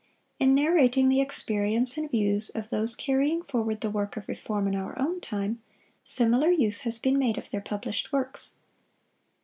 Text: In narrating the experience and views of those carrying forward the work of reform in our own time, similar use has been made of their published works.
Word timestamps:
In 0.39 0.55
narrating 0.55 1.09
the 1.09 1.21
experience 1.21 1.95
and 1.95 2.09
views 2.09 2.49
of 2.49 2.71
those 2.71 2.95
carrying 2.95 3.43
forward 3.43 3.81
the 3.81 3.91
work 3.91 4.17
of 4.17 4.27
reform 4.27 4.67
in 4.67 4.73
our 4.73 4.97
own 4.97 5.19
time, 5.21 5.61
similar 6.03 6.49
use 6.49 6.79
has 6.79 6.97
been 6.97 7.19
made 7.19 7.37
of 7.37 7.51
their 7.51 7.61
published 7.61 8.11
works. 8.11 8.53